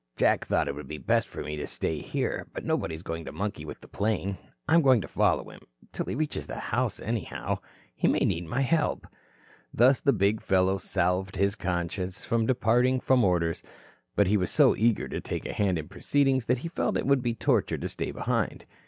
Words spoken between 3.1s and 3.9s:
to monkey with the